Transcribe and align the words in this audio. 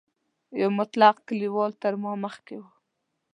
یو 0.61 0.69
مطلق 0.79 1.15
کلیوال 1.27 1.71
تر 1.81 1.93
ما 2.01 2.11
مخکې 2.23 2.55
و. 2.59 2.63